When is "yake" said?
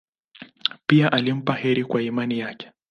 2.39-2.71